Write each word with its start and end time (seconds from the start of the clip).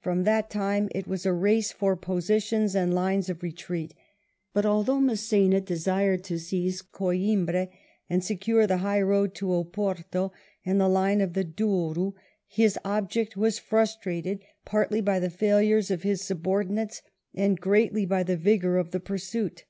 From 0.00 0.24
that 0.24 0.48
time 0.48 0.88
it 0.94 1.06
was 1.06 1.26
a 1.26 1.32
race 1.34 1.72
for 1.72 1.94
positions 1.94 2.74
and 2.74 2.94
lines 2.94 3.28
of 3.28 3.42
retreat, 3.42 3.92
but 4.54 4.64
although 4.64 4.96
Mass^na 4.98 5.62
desired 5.62 6.24
to 6.24 6.38
seize 6.38 6.80
Coimbra 6.80 7.68
and 8.08 8.24
secure 8.24 8.66
the 8.66 8.78
high 8.78 9.02
road 9.02 9.34
to 9.34 9.48
Oporto 9.52 10.32
and 10.64 10.80
the 10.80 10.88
line 10.88 11.20
of 11.20 11.34
the 11.34 11.44
Douro, 11.44 12.14
his 12.46 12.78
object 12.82 13.36
was 13.36 13.58
frustrated, 13.58 14.40
partly 14.64 15.02
by 15.02 15.18
the 15.20 15.28
failures 15.28 15.90
of 15.90 16.02
his 16.02 16.22
subordinates 16.24 17.02
and 17.34 17.60
greatly 17.60 18.06
by 18.06 18.22
the 18.22 18.38
vigour 18.38 18.78
of 18.78 18.90
the 18.92 19.00
pursuit. 19.00 19.66